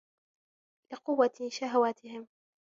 [0.91, 2.27] لِقُوَّةِ شَهَوَاتِهِمْ